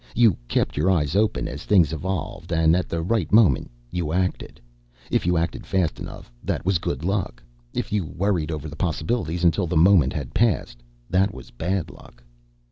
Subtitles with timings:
[0.15, 4.59] You kept your eyes open as things evolved and at the right moment you acted.
[5.11, 7.43] If you acted fast enough, that was good luck.
[7.75, 12.23] If you worried over the possibilities until the moment had passed, that was bad luck.